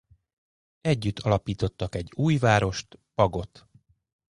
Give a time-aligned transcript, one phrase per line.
[0.81, 3.67] Együtt alapítottak egy új várost Pagot.